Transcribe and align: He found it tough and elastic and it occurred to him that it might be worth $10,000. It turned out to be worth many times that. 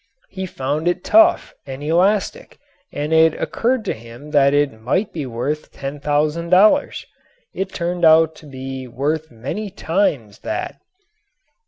He 0.29 0.47
found 0.47 0.87
it 0.87 1.03
tough 1.03 1.53
and 1.67 1.83
elastic 1.83 2.57
and 2.91 3.13
it 3.13 3.39
occurred 3.39 3.85
to 3.85 3.93
him 3.93 4.31
that 4.31 4.51
it 4.51 4.81
might 4.81 5.13
be 5.13 5.27
worth 5.27 5.71
$10,000. 5.73 7.05
It 7.53 7.69
turned 7.71 8.03
out 8.03 8.33
to 8.37 8.47
be 8.47 8.87
worth 8.87 9.29
many 9.29 9.69
times 9.69 10.39
that. 10.39 10.77